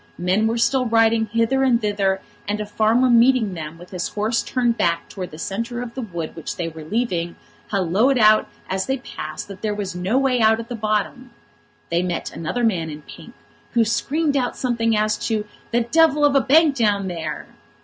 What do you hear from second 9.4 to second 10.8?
that there was no way out at the